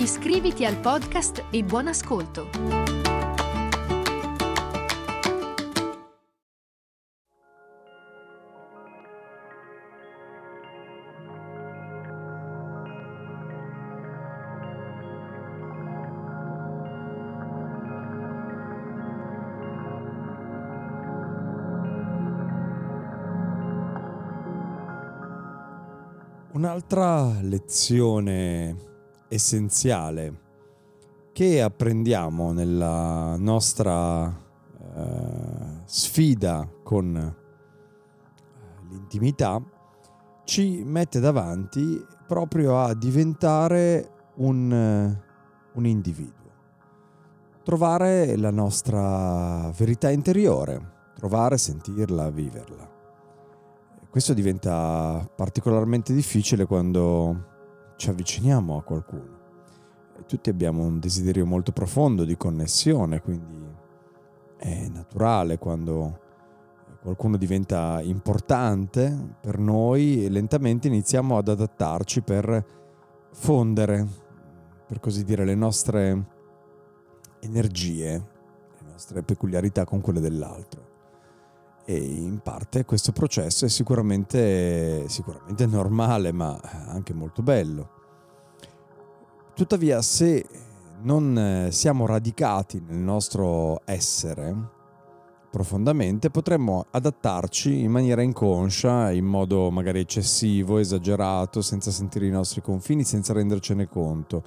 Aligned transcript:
Iscriviti 0.00 0.64
al 0.64 0.76
podcast 0.76 1.46
e 1.50 1.64
buon 1.64 1.88
ascolto! 1.88 2.48
Un'altra 26.52 27.40
lezione 27.40 28.87
essenziale 29.28 30.46
che 31.32 31.62
apprendiamo 31.62 32.52
nella 32.52 33.36
nostra 33.36 34.26
eh, 34.28 35.82
sfida 35.84 36.68
con 36.82 37.16
eh, 37.16 37.34
l'intimità 38.88 39.62
ci 40.44 40.82
mette 40.84 41.20
davanti 41.20 42.04
proprio 42.26 42.82
a 42.82 42.94
diventare 42.94 44.32
un, 44.36 45.16
un 45.72 45.86
individuo, 45.86 46.50
trovare 47.62 48.34
la 48.36 48.50
nostra 48.50 49.70
verità 49.76 50.10
interiore, 50.10 51.10
trovare, 51.14 51.58
sentirla, 51.58 52.30
viverla. 52.30 52.90
Questo 54.10 54.32
diventa 54.32 55.30
particolarmente 55.36 56.14
difficile 56.14 56.64
quando 56.64 57.57
ci 57.98 58.10
avviciniamo 58.10 58.78
a 58.78 58.82
qualcuno. 58.82 59.36
Tutti 60.26 60.50
abbiamo 60.50 60.84
un 60.84 61.00
desiderio 61.00 61.44
molto 61.44 61.72
profondo 61.72 62.24
di 62.24 62.36
connessione, 62.36 63.20
quindi 63.20 63.66
è 64.56 64.88
naturale 64.88 65.58
quando 65.58 66.20
qualcuno 67.02 67.36
diventa 67.36 68.00
importante 68.02 69.36
per 69.40 69.58
noi 69.58 70.24
e 70.24 70.28
lentamente 70.28 70.86
iniziamo 70.86 71.36
ad 71.36 71.48
adattarci 71.48 72.22
per 72.22 72.64
fondere, 73.32 74.06
per 74.86 75.00
così 75.00 75.24
dire, 75.24 75.44
le 75.44 75.54
nostre 75.54 76.26
energie, 77.40 78.10
le 78.10 78.90
nostre 78.90 79.22
peculiarità 79.22 79.84
con 79.84 80.00
quelle 80.00 80.20
dell'altro 80.20 80.87
e 81.90 81.96
in 81.96 82.40
parte 82.42 82.84
questo 82.84 83.12
processo 83.12 83.64
è 83.64 83.68
sicuramente, 83.70 85.08
sicuramente 85.08 85.64
normale 85.64 86.32
ma 86.32 86.60
anche 86.86 87.14
molto 87.14 87.40
bello. 87.40 87.88
Tuttavia 89.54 90.02
se 90.02 90.44
non 91.00 91.68
siamo 91.70 92.04
radicati 92.04 92.82
nel 92.86 92.98
nostro 92.98 93.80
essere 93.86 94.76
profondamente 95.50 96.28
potremmo 96.28 96.84
adattarci 96.90 97.80
in 97.80 97.90
maniera 97.90 98.20
inconscia, 98.20 99.10
in 99.10 99.24
modo 99.24 99.70
magari 99.70 100.00
eccessivo, 100.00 100.76
esagerato, 100.76 101.62
senza 101.62 101.90
sentire 101.90 102.26
i 102.26 102.30
nostri 102.30 102.60
confini, 102.60 103.02
senza 103.02 103.32
rendercene 103.32 103.88
conto. 103.88 104.42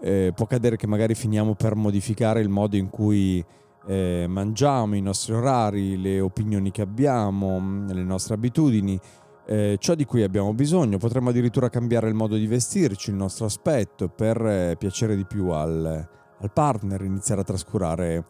Eh, 0.00 0.30
può 0.36 0.44
accadere 0.44 0.76
che 0.76 0.86
magari 0.86 1.16
finiamo 1.16 1.56
per 1.56 1.74
modificare 1.74 2.40
il 2.40 2.48
modo 2.48 2.76
in 2.76 2.90
cui 2.90 3.44
eh, 3.86 4.26
mangiamo, 4.28 4.96
i 4.96 5.00
nostri 5.00 5.32
orari, 5.32 6.00
le 6.00 6.20
opinioni 6.20 6.70
che 6.70 6.82
abbiamo, 6.82 7.58
mm, 7.60 7.88
le 7.90 8.02
nostre 8.02 8.34
abitudini, 8.34 8.98
eh, 9.46 9.76
ciò 9.78 9.94
di 9.94 10.04
cui 10.04 10.22
abbiamo 10.22 10.52
bisogno. 10.52 10.98
Potremmo 10.98 11.30
addirittura 11.30 11.68
cambiare 11.68 12.08
il 12.08 12.14
modo 12.14 12.36
di 12.36 12.46
vestirci, 12.46 13.10
il 13.10 13.16
nostro 13.16 13.46
aspetto 13.46 14.08
per 14.08 14.44
eh, 14.44 14.76
piacere 14.76 15.14
di 15.14 15.24
più 15.24 15.50
al, 15.50 16.08
al, 16.38 16.52
partner, 16.52 17.02
iniziare 17.02 17.42
a 17.42 17.44
trascurare 17.44 18.24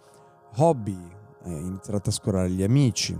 hobby, 0.56 0.98
eh, 1.44 1.50
iniziare 1.50 1.98
a 1.98 2.02
trascurare 2.02 2.50
gli 2.50 2.62
amici. 2.62 3.18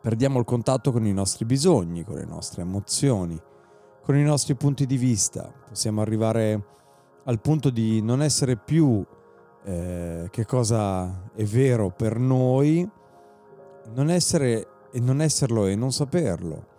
Perdiamo 0.00 0.38
il 0.38 0.44
contatto 0.44 0.90
con 0.90 1.06
i 1.06 1.12
nostri 1.12 1.44
bisogni, 1.44 2.04
con 2.04 2.16
le 2.16 2.24
nostre 2.24 2.62
emozioni, 2.62 3.38
con 4.02 4.16
i 4.16 4.22
nostri 4.24 4.54
punti 4.56 4.86
di 4.86 4.96
vista. 4.96 5.52
Possiamo 5.68 6.00
arrivare 6.00 6.66
al 7.24 7.40
punto 7.40 7.70
di 7.70 8.00
non 8.02 8.20
essere 8.20 8.56
più 8.56 9.04
eh, 9.64 10.28
che 10.30 10.44
cosa 10.44 11.30
è 11.34 11.44
vero 11.44 11.90
per 11.90 12.18
noi, 12.18 12.88
non 13.94 14.10
essere 14.10 14.66
e 14.92 15.00
non 15.00 15.20
esserlo 15.20 15.66
e 15.66 15.74
non 15.74 15.92
saperlo. 15.92 16.70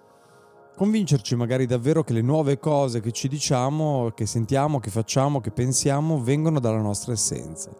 Convincerci 0.75 1.35
magari 1.35 1.65
davvero 1.65 2.03
che 2.03 2.13
le 2.13 2.21
nuove 2.21 2.59
cose 2.59 2.99
che 2.99 3.11
ci 3.11 3.27
diciamo, 3.27 4.11
che 4.15 4.25
sentiamo, 4.25 4.79
che 4.79 4.89
facciamo, 4.89 5.39
che 5.39 5.51
pensiamo 5.51 6.21
vengono 6.21 6.59
dalla 6.59 6.81
nostra 6.81 7.13
essenza. 7.13 7.71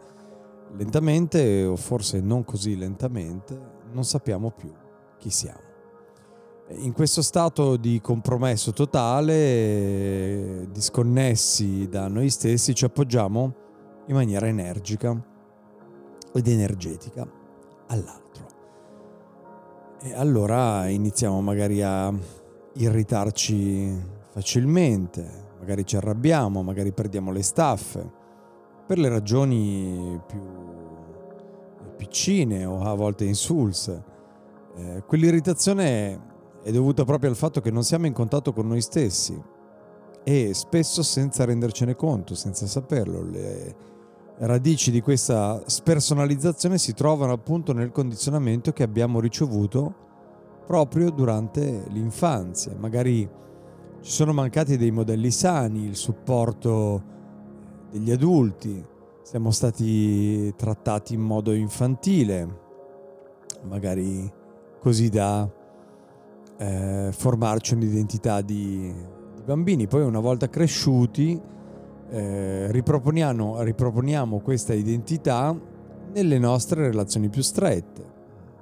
Lentamente, 0.75 1.65
o 1.65 1.75
forse 1.75 2.21
non 2.21 2.43
così 2.43 2.77
lentamente, 2.77 3.59
non 3.91 4.03
sappiamo 4.03 4.51
più 4.51 4.71
chi 5.17 5.29
siamo. 5.29 5.71
In 6.77 6.93
questo 6.93 7.21
stato 7.21 7.75
di 7.77 7.99
compromesso 8.01 8.71
totale, 8.71 9.27
disconnessi 10.71 11.87
da 11.89 12.07
noi 12.07 12.29
stessi, 12.29 12.73
ci 12.73 12.85
appoggiamo 12.85 13.62
in 14.07 14.15
maniera 14.15 14.47
energica 14.47 15.31
ed 16.33 16.47
energetica 16.47 17.27
all'altro. 17.87 18.45
E 20.01 20.13
allora 20.13 20.89
iniziamo 20.89 21.41
magari 21.41 21.81
a 21.81 22.13
irritarci 22.73 24.21
facilmente, 24.31 25.55
magari 25.59 25.85
ci 25.85 25.95
arrabbiamo, 25.95 26.61
magari 26.63 26.91
perdiamo 26.91 27.31
le 27.31 27.43
staffe, 27.43 28.21
per 28.85 28.97
le 28.97 29.07
ragioni 29.07 30.19
più 30.27 30.41
piccine 31.95 32.65
o 32.65 32.81
a 32.81 32.93
volte 32.95 33.23
insulse. 33.23 34.03
Eh, 34.75 35.03
quell'irritazione 35.05 36.31
è 36.63 36.71
dovuta 36.71 37.05
proprio 37.05 37.29
al 37.29 37.35
fatto 37.35 37.61
che 37.61 37.71
non 37.71 37.83
siamo 37.83 38.07
in 38.07 38.13
contatto 38.13 38.51
con 38.51 38.67
noi 38.67 38.81
stessi 38.81 39.41
e 40.23 40.53
spesso 40.53 41.03
senza 41.03 41.45
rendercene 41.45 41.95
conto, 41.95 42.35
senza 42.35 42.65
saperlo. 42.65 43.21
Le, 43.21 43.75
radici 44.39 44.91
di 44.91 45.01
questa 45.01 45.61
spersonalizzazione 45.65 46.77
si 46.77 46.93
trovano 46.93 47.33
appunto 47.33 47.73
nel 47.73 47.91
condizionamento 47.91 48.71
che 48.71 48.83
abbiamo 48.83 49.19
ricevuto 49.19 49.95
proprio 50.65 51.11
durante 51.11 51.85
l'infanzia. 51.89 52.73
Magari 52.77 53.29
ci 54.01 54.11
sono 54.11 54.33
mancati 54.33 54.77
dei 54.77 54.91
modelli 54.91 55.31
sani, 55.31 55.85
il 55.85 55.95
supporto 55.95 57.11
degli 57.91 58.11
adulti, 58.11 58.83
siamo 59.21 59.51
stati 59.51 60.53
trattati 60.55 61.13
in 61.13 61.21
modo 61.21 61.53
infantile, 61.53 62.59
magari 63.63 64.29
così 64.79 65.09
da 65.09 65.49
eh, 66.57 67.09
formarci 67.11 67.75
un'identità 67.75 68.41
di, 68.41 68.93
di 69.35 69.41
bambini. 69.45 69.87
Poi 69.87 70.01
una 70.01 70.19
volta 70.19 70.49
cresciuti 70.49 71.39
eh, 72.13 72.71
riproponiamo, 72.71 73.63
riproponiamo 73.63 74.39
questa 74.39 74.75
identità 74.75 75.59
nelle 76.13 76.37
nostre 76.37 76.83
relazioni 76.83 77.27
più 77.27 77.41
strette, 77.41 78.05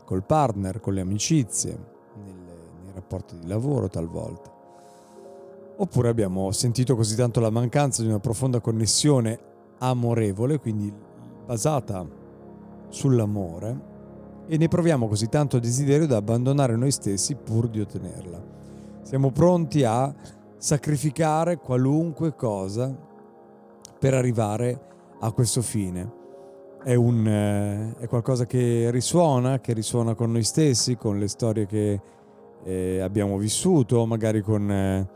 col 0.06 0.24
partner, 0.24 0.80
con 0.80 0.94
le 0.94 1.02
amicizie, 1.02 1.78
nelle, 2.16 2.54
nei 2.82 2.94
rapporti 2.94 3.38
di 3.38 3.48
lavoro 3.48 3.90
talvolta. 3.90 4.50
Oppure 5.76 6.08
abbiamo 6.08 6.52
sentito 6.52 6.96
così 6.96 7.18
tanto 7.18 7.42
la 7.42 7.50
mancanza 7.50 8.02
di 8.02 8.08
una 8.08 8.20
profonda 8.20 8.62
connessione 8.62 9.38
amorevole, 9.80 10.58
quindi 10.58 10.94
basata 11.46 12.08
sull'amore, 12.88 13.90
e 14.48 14.58
ne 14.58 14.68
proviamo 14.70 15.10
così 15.10 15.28
tanto 15.28 15.60
desiderio 15.60 16.08
da 16.08 16.16
abbandonare 16.16 16.78
noi 16.78 16.92
stessi 16.92 17.36
pur 17.36 17.68
di 17.68 17.82
ottenerla. 17.82 18.42
Siamo 19.02 19.32
pronti 19.32 19.84
a 19.84 20.14
sacrificare 20.56 21.58
qualunque 21.58 22.34
cosa 22.34 23.10
per 24.02 24.16
arrivare 24.16 24.80
a 25.20 25.32
questo 25.32 25.62
fine. 25.62 26.20
È, 26.84 26.96
un, 26.96 27.28
eh, 27.28 27.94
è 28.00 28.08
qualcosa 28.08 28.48
che 28.48 28.90
risuona, 28.90 29.60
che 29.60 29.74
risuona 29.74 30.16
con 30.16 30.32
noi 30.32 30.42
stessi, 30.42 30.96
con 30.96 31.20
le 31.20 31.28
storie 31.28 31.68
che 31.68 32.02
eh, 32.64 33.00
abbiamo 33.00 33.38
vissuto, 33.38 34.08
magari 34.08 34.42
con 34.42 34.72
eh, 34.72 35.08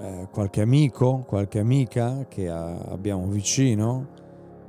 eh 0.00 0.28
qualche 0.32 0.62
amico, 0.62 1.24
qualche 1.26 1.58
amica 1.58 2.24
che 2.28 2.48
a, 2.48 2.78
abbiamo 2.78 3.26
vicino 3.26 4.06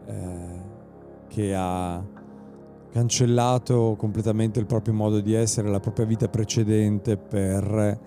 eh, 0.05 0.67
che 1.29 1.55
ha 1.55 2.05
cancellato 2.91 3.95
completamente 3.97 4.59
il 4.59 4.65
proprio 4.65 4.93
modo 4.93 5.21
di 5.21 5.33
essere, 5.33 5.69
la 5.69 5.79
propria 5.79 6.05
vita 6.05 6.27
precedente 6.27 7.15
per 7.15 7.99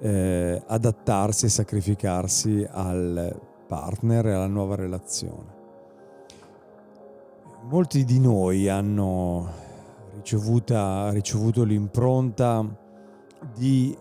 eh, 0.00 0.62
adattarsi 0.66 1.46
e 1.46 1.48
sacrificarsi 1.48 2.66
al 2.70 3.47
partner 3.68 4.26
e 4.26 4.32
alla 4.32 4.46
nuova 4.48 4.74
relazione. 4.74 5.56
Molti 7.68 8.04
di 8.04 8.18
noi 8.18 8.68
hanno 8.68 9.46
ricevuto 10.22 11.62
l'impronta 11.64 12.66
di 13.54 13.96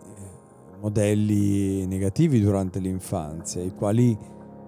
modelli 0.80 1.86
negativi 1.86 2.40
durante 2.40 2.80
l'infanzia, 2.80 3.62
i 3.62 3.74
quali 3.74 4.18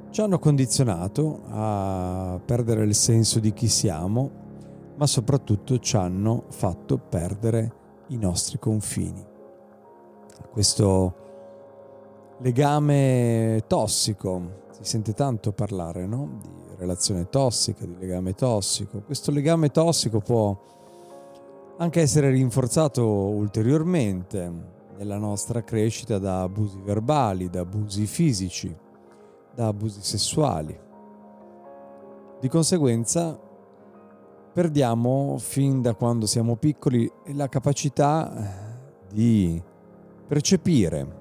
ci 0.09 0.21
hanno 0.21 0.37
condizionato 0.37 1.41
a 1.49 2.39
perdere 2.43 2.83
il 2.83 2.95
senso 2.95 3.39
di 3.39 3.53
chi 3.53 3.67
siamo, 3.67 4.29
ma 4.95 5.07
soprattutto 5.07 5.79
ci 5.79 5.95
hanno 5.95 6.43
fatto 6.49 6.97
perdere 6.97 7.73
i 8.07 8.17
nostri 8.17 8.59
confini. 8.59 9.23
Questo 10.51 11.28
legame 12.41 13.63
tossico, 13.67 14.67
si 14.71 14.83
sente 14.83 15.13
tanto 15.13 15.51
parlare 15.51 16.05
no? 16.05 16.39
di 16.41 16.75
relazione 16.77 17.27
tossica, 17.29 17.85
di 17.85 17.97
legame 17.97 18.33
tossico. 18.33 19.01
Questo 19.01 19.31
legame 19.31 19.71
tossico 19.71 20.19
può 20.19 20.57
anche 21.77 22.01
essere 22.01 22.29
rinforzato 22.29 23.05
ulteriormente 23.05 24.77
nella 24.97 25.17
nostra 25.17 25.63
crescita 25.63 26.17
da 26.17 26.41
abusi 26.41 26.79
verbali, 26.81 27.49
da 27.49 27.61
abusi 27.61 28.05
fisici, 28.05 28.73
da 29.53 29.67
abusi 29.67 30.01
sessuali. 30.01 30.77
Di 32.39 32.47
conseguenza 32.47 33.37
perdiamo 34.51 35.37
fin 35.39 35.81
da 35.81 35.93
quando 35.93 36.25
siamo 36.25 36.55
piccoli 36.55 37.09
la 37.33 37.47
capacità 37.49 38.87
di 39.11 39.61
percepire 40.27 41.18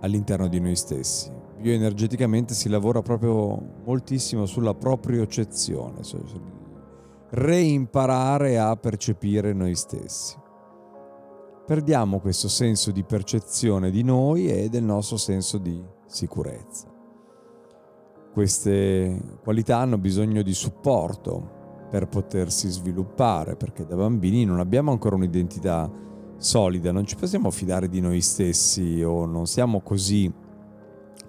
all'interno 0.00 0.48
di 0.48 0.60
noi 0.60 0.76
stessi. 0.76 1.30
Bioenergeticamente 1.58 2.54
si 2.54 2.68
lavora 2.68 3.02
proprio 3.02 3.80
moltissimo 3.84 4.46
sulla 4.46 4.74
propriocezione, 4.74 6.00
reimparare 7.30 8.58
a 8.58 8.76
percepire 8.76 9.52
noi 9.52 9.74
stessi 9.74 10.38
perdiamo 11.70 12.18
questo 12.18 12.48
senso 12.48 12.90
di 12.90 13.04
percezione 13.04 13.92
di 13.92 14.02
noi 14.02 14.48
e 14.48 14.68
del 14.68 14.82
nostro 14.82 15.16
senso 15.16 15.56
di 15.56 15.80
sicurezza. 16.04 16.88
Queste 18.32 19.38
qualità 19.44 19.78
hanno 19.78 19.96
bisogno 19.96 20.42
di 20.42 20.52
supporto 20.52 21.86
per 21.88 22.08
potersi 22.08 22.68
sviluppare, 22.68 23.54
perché 23.54 23.86
da 23.86 23.94
bambini 23.94 24.44
non 24.44 24.58
abbiamo 24.58 24.90
ancora 24.90 25.14
un'identità 25.14 25.88
solida, 26.40 26.90
non 26.90 27.06
ci 27.06 27.16
possiamo 27.16 27.50
fidare 27.50 27.88
di 27.88 28.00
noi 28.00 28.22
stessi 28.22 29.02
o 29.02 29.26
non 29.26 29.46
siamo 29.46 29.80
così 29.80 30.32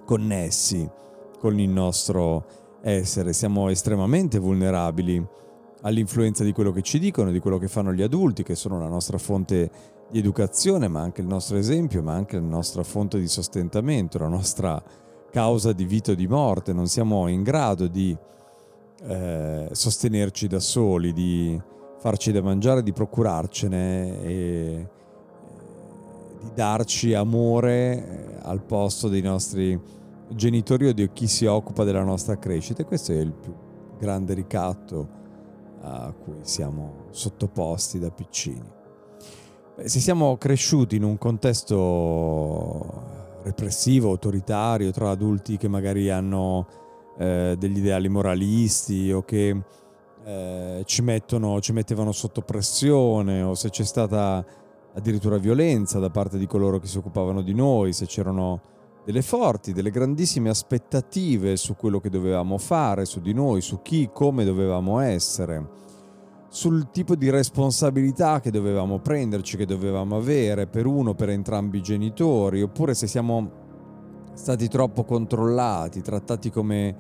connessi 0.05 0.89
con 1.37 1.59
il 1.59 1.69
nostro 1.69 2.45
essere, 2.81 3.33
siamo 3.33 3.69
estremamente 3.69 4.39
vulnerabili 4.39 5.23
all'influenza 5.81 6.43
di 6.43 6.53
quello 6.53 6.71
che 6.71 6.81
ci 6.81 6.97
dicono, 6.97 7.31
di 7.31 7.39
quello 7.39 7.57
che 7.57 7.67
fanno 7.67 7.93
gli 7.93 8.01
adulti, 8.01 8.43
che 8.43 8.55
sono 8.55 8.79
la 8.79 8.87
nostra 8.87 9.17
fonte 9.17 9.69
di 10.09 10.19
educazione, 10.19 10.87
ma 10.87 11.01
anche 11.01 11.21
il 11.21 11.27
nostro 11.27 11.57
esempio, 11.57 12.01
ma 12.01 12.13
anche 12.13 12.37
la 12.37 12.45
nostra 12.45 12.83
fonte 12.83 13.19
di 13.19 13.27
sostentamento, 13.27 14.17
la 14.17 14.27
nostra 14.27 14.81
causa 15.29 15.73
di 15.73 15.85
vita 15.85 16.11
o 16.11 16.15
di 16.15 16.27
morte. 16.27 16.73
Non 16.73 16.87
siamo 16.87 17.27
in 17.27 17.43
grado 17.43 17.87
di 17.87 18.15
eh, 19.03 19.69
sostenerci 19.71 20.47
da 20.47 20.59
soli, 20.59 21.13
di 21.13 21.59
farci 21.97 22.31
da 22.31 22.41
mangiare, 22.41 22.83
di 22.83 22.93
procurarcene 22.93 24.23
e 24.23 24.89
di 26.41 26.51
darci 26.53 27.13
amore 27.13 28.35
eh, 28.35 28.38
al 28.41 28.63
posto 28.63 29.07
dei 29.07 29.21
nostri 29.21 29.79
genitori 30.29 30.88
o 30.88 30.93
di 30.93 31.09
chi 31.11 31.27
si 31.27 31.45
occupa 31.45 31.83
della 31.83 32.03
nostra 32.03 32.38
crescita. 32.38 32.81
E 32.81 32.85
questo 32.85 33.11
è 33.11 33.17
il 33.17 33.33
più 33.33 33.53
grande 33.97 34.33
ricatto 34.33 35.19
a 35.81 36.13
cui 36.13 36.39
siamo 36.41 37.05
sottoposti 37.11 37.99
da 37.99 38.11
piccini. 38.11 38.79
Se 39.83 39.99
siamo 39.99 40.38
cresciuti 40.38 40.95
in 40.95 41.03
un 41.03 41.17
contesto 41.17 43.09
repressivo, 43.44 44.09
autoritario, 44.09 44.91
tra 44.91 45.09
adulti 45.09 45.57
che 45.57 45.67
magari 45.67 46.09
hanno 46.09 46.67
eh, 47.17 47.55
degli 47.57 47.77
ideali 47.77 48.09
moralisti 48.09 49.11
o 49.11 49.23
che 49.23 49.59
eh, 50.23 50.83
ci, 50.85 51.01
mettono, 51.01 51.59
ci 51.61 51.73
mettevano 51.73 52.11
sotto 52.11 52.41
pressione 52.41 53.41
o 53.41 53.55
se 53.55 53.69
c'è 53.69 53.83
stata 53.83 54.45
addirittura 54.93 55.38
violenza 55.38 55.99
da 55.99 56.09
parte 56.09 56.38
di 56.38 56.47
coloro 56.47 56.79
che 56.79 56.88
si 56.88 56.97
occupavano 56.97 57.41
di 57.41 57.53
noi, 57.53 57.93
se 57.93 58.05
c'erano 58.05 58.61
delle 59.05 59.21
forti, 59.21 59.73
delle 59.73 59.89
grandissime 59.89 60.49
aspettative 60.49 61.55
su 61.57 61.75
quello 61.75 61.99
che 61.99 62.09
dovevamo 62.09 62.57
fare, 62.57 63.05
su 63.05 63.19
di 63.19 63.33
noi, 63.33 63.61
su 63.61 63.81
chi, 63.81 64.09
come 64.13 64.43
dovevamo 64.45 64.99
essere 64.99 65.79
sul 66.53 66.89
tipo 66.91 67.15
di 67.15 67.29
responsabilità 67.29 68.41
che 68.41 68.51
dovevamo 68.51 68.99
prenderci, 68.99 69.55
che 69.55 69.65
dovevamo 69.65 70.17
avere 70.17 70.67
per 70.67 70.85
uno, 70.85 71.13
per 71.13 71.29
entrambi 71.29 71.77
i 71.77 71.81
genitori, 71.81 72.61
oppure 72.61 72.94
se 72.94 73.07
siamo 73.07 73.49
stati 74.33 74.67
troppo 74.67 75.05
controllati, 75.05 76.01
trattati 76.01 76.51
come 76.51 76.94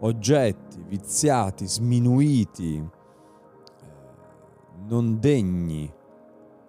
oggetti, 0.00 0.84
viziati, 0.86 1.66
sminuiti, 1.66 2.76
eh, 2.76 2.86
non 4.86 5.18
degni, 5.18 5.90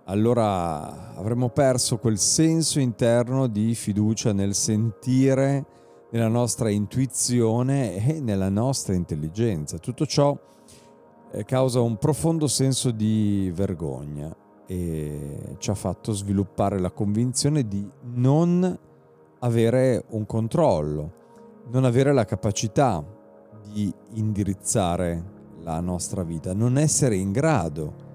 allora 0.10 1.14
avremmo 1.16 1.50
perso 1.50 2.00
quel 2.00 2.18
senso 2.18 2.80
interno 2.80 3.46
di 3.46 3.76
fiducia 3.76 4.34
nel 4.34 4.56
sentire, 4.56 5.66
nella 6.10 6.28
nostra 6.28 6.72
intuizione 6.72 7.96
e 8.04 8.20
nella 8.20 8.50
nostra 8.50 8.96
intelligenza. 8.96 9.78
Tutto 9.78 10.08
ciò 10.08 10.36
eh, 11.32 11.46
causa 11.46 11.82
un 11.82 11.98
profondo 11.98 12.48
senso 12.48 12.90
di 12.90 13.52
vergogna 13.54 14.36
e 14.66 15.56
ci 15.60 15.70
ha 15.70 15.76
fatto 15.76 16.12
sviluppare 16.12 16.80
la 16.80 16.92
convinzione 16.92 17.68
di 17.68 17.88
non 18.14 18.80
avere 19.40 20.06
un 20.10 20.26
controllo, 20.26 21.14
non 21.70 21.86
avere 21.86 22.14
la 22.14 22.26
capacità 22.26 23.04
di 23.72 23.94
indirizzare 24.14 25.38
la 25.62 25.80
nostra 25.82 26.24
vita, 26.24 26.54
non 26.56 26.80
essere 26.80 27.16
in 27.16 27.32
grado 27.32 28.08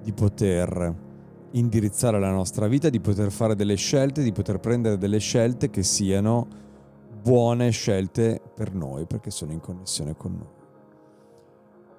di 0.00 0.12
poter 0.12 1.08
indirizzare 1.52 2.18
la 2.18 2.30
nostra 2.30 2.66
vita, 2.66 2.88
di 2.88 3.00
poter 3.00 3.30
fare 3.30 3.54
delle 3.54 3.76
scelte, 3.76 4.22
di 4.22 4.32
poter 4.32 4.58
prendere 4.58 4.98
delle 4.98 5.18
scelte 5.18 5.70
che 5.70 5.82
siano 5.82 6.46
buone 7.22 7.70
scelte 7.70 8.40
per 8.54 8.74
noi, 8.74 9.06
perché 9.06 9.30
sono 9.30 9.52
in 9.52 9.60
connessione 9.60 10.16
con 10.16 10.32
noi 10.32 10.58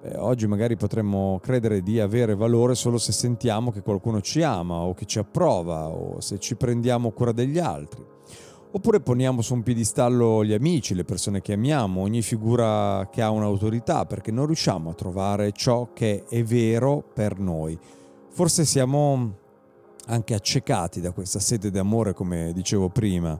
eh, 0.04 0.16
oggi 0.16 0.48
magari 0.48 0.76
potremmo 0.76 1.38
credere 1.40 1.80
di 1.80 2.00
avere 2.00 2.34
valore 2.34 2.74
solo 2.74 2.98
se 2.98 3.12
sentiamo 3.12 3.70
che 3.70 3.82
qualcuno 3.82 4.20
ci 4.20 4.42
ama 4.42 4.80
o 4.80 4.94
che 4.94 5.04
ci 5.04 5.20
approva 5.20 5.88
o 5.88 6.20
se 6.20 6.38
ci 6.38 6.56
prendiamo 6.56 7.10
cura 7.10 7.32
degli 7.32 7.58
altri. 7.58 8.04
Oppure 8.74 9.00
poniamo 9.00 9.42
su 9.42 9.52
un 9.52 9.62
piedistallo 9.62 10.42
gli 10.44 10.54
amici, 10.54 10.94
le 10.94 11.04
persone 11.04 11.42
che 11.42 11.52
amiamo, 11.52 12.00
ogni 12.00 12.22
figura 12.22 13.06
che 13.12 13.20
ha 13.20 13.30
un'autorità, 13.30 14.06
perché 14.06 14.32
non 14.32 14.46
riusciamo 14.46 14.90
a 14.90 14.94
trovare 14.94 15.52
ciò 15.52 15.90
che 15.92 16.24
è 16.26 16.42
vero 16.42 17.04
per 17.12 17.38
noi. 17.38 17.78
Forse 18.30 18.64
siamo 18.64 19.40
anche 20.06 20.34
accecati 20.34 21.00
da 21.00 21.12
questa 21.12 21.38
sete 21.38 21.70
d'amore, 21.70 22.12
come 22.12 22.52
dicevo 22.52 22.88
prima, 22.88 23.38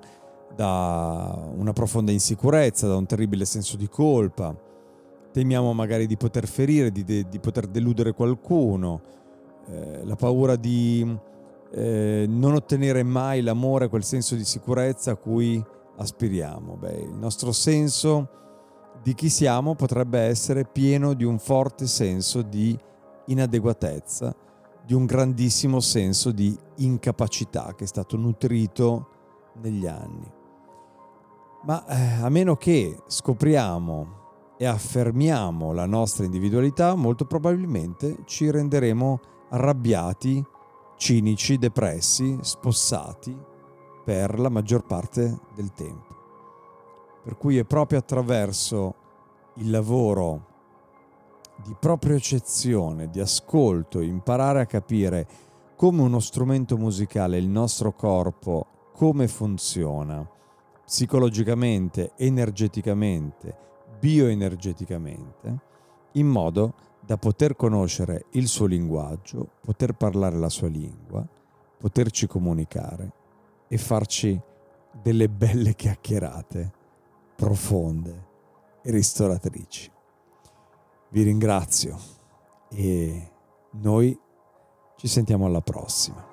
da 0.54 1.50
una 1.56 1.72
profonda 1.72 2.12
insicurezza, 2.12 2.86
da 2.86 2.96
un 2.96 3.06
terribile 3.06 3.44
senso 3.44 3.76
di 3.76 3.88
colpa 3.88 4.70
temiamo 5.32 5.72
magari 5.72 6.06
di 6.06 6.16
poter 6.16 6.46
ferire, 6.46 6.92
di, 6.92 7.02
de, 7.02 7.28
di 7.28 7.40
poter 7.40 7.66
deludere 7.66 8.12
qualcuno, 8.12 9.00
eh, 9.66 10.04
la 10.04 10.14
paura 10.14 10.54
di 10.54 11.18
eh, 11.72 12.26
non 12.28 12.54
ottenere 12.54 13.02
mai 13.02 13.40
l'amore, 13.40 13.88
quel 13.88 14.04
senso 14.04 14.36
di 14.36 14.44
sicurezza 14.44 15.12
a 15.12 15.16
cui 15.16 15.62
aspiriamo. 15.96 16.76
Beh, 16.76 17.00
il 17.00 17.16
nostro 17.16 17.50
senso 17.50 18.28
di 19.02 19.14
chi 19.14 19.28
siamo 19.28 19.74
potrebbe 19.74 20.20
essere 20.20 20.64
pieno 20.64 21.14
di 21.14 21.24
un 21.24 21.38
forte 21.38 21.86
senso 21.86 22.42
di 22.42 22.78
inadeguatezza, 23.26 24.34
di 24.84 24.94
un 24.94 25.06
grandissimo 25.06 25.80
senso 25.80 26.30
di 26.32 26.56
incapacità 26.76 27.74
che 27.74 27.84
è 27.84 27.86
stato 27.86 28.16
nutrito 28.16 29.08
negli 29.60 29.86
anni. 29.86 30.30
Ma 31.64 31.86
eh, 31.86 32.22
a 32.22 32.28
meno 32.28 32.56
che 32.56 32.98
scopriamo 33.06 34.20
e 34.56 34.66
affermiamo 34.66 35.72
la 35.72 35.86
nostra 35.86 36.24
individualità, 36.24 36.94
molto 36.94 37.24
probabilmente 37.24 38.18
ci 38.24 38.50
renderemo 38.50 39.20
arrabbiati, 39.50 40.44
cinici, 40.96 41.58
depressi, 41.58 42.38
spossati 42.40 43.36
per 44.04 44.38
la 44.38 44.48
maggior 44.48 44.84
parte 44.84 45.38
del 45.54 45.72
tempo. 45.72 46.14
Per 47.22 47.36
cui 47.36 47.58
è 47.58 47.64
proprio 47.64 47.98
attraverso 47.98 48.94
il 49.56 49.70
lavoro 49.70 50.50
di 51.62 51.76
propriocezione, 51.78 53.08
di 53.08 53.20
ascolto, 53.20 54.00
imparare 54.00 54.60
a 54.60 54.66
capire 54.66 55.26
come 55.76 56.02
uno 56.02 56.20
strumento 56.20 56.76
musicale, 56.76 57.38
il 57.38 57.48
nostro 57.48 57.92
corpo, 57.92 58.90
come 58.92 59.28
funziona 59.28 60.28
psicologicamente, 60.84 62.12
energeticamente, 62.16 63.56
bioenergeticamente, 63.98 65.58
in 66.12 66.26
modo 66.26 66.74
da 67.04 67.16
poter 67.16 67.56
conoscere 67.56 68.26
il 68.32 68.46
suo 68.46 68.66
linguaggio, 68.66 69.52
poter 69.60 69.94
parlare 69.94 70.36
la 70.36 70.48
sua 70.48 70.68
lingua, 70.68 71.26
poterci 71.78 72.26
comunicare 72.26 73.12
e 73.68 73.78
farci 73.78 74.40
delle 75.00 75.28
belle 75.28 75.74
chiacchierate 75.74 76.72
profonde 77.34 78.26
e 78.82 78.90
ristoratrici. 78.90 79.91
Vi 81.12 81.22
ringrazio 81.22 81.98
e 82.70 83.30
noi 83.72 84.18
ci 84.96 85.08
sentiamo 85.08 85.44
alla 85.44 85.60
prossima. 85.60 86.26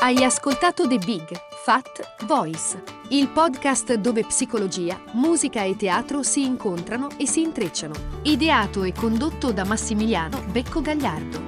Hai 0.00 0.22
ascoltato 0.22 0.86
The 0.86 0.98
Big 0.98 1.28
Fat 1.64 2.24
Voice, 2.24 2.80
il 3.08 3.28
podcast 3.30 3.94
dove 3.94 4.22
psicologia, 4.22 4.96
musica 5.14 5.64
e 5.64 5.74
teatro 5.74 6.22
si 6.22 6.44
incontrano 6.44 7.08
e 7.18 7.26
si 7.26 7.42
intrecciano. 7.42 7.94
Ideato 8.22 8.84
e 8.84 8.92
condotto 8.92 9.50
da 9.50 9.64
Massimiliano 9.64 10.40
Becco 10.52 10.80
Gagliardo. 10.80 11.47